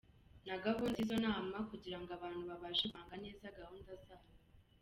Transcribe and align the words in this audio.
Na 0.47 0.55
gahunda 0.65 0.97
z’ 1.07 1.09
izo 1.13 1.17
nama 1.25 1.57
kugira 1.69 1.97
ngo 2.01 2.09
abantu 2.17 2.41
babashe 2.49 2.83
gupanga 2.85 3.15
neza 3.23 3.55
gahunda 3.59 3.91
zabo”. 4.05 4.31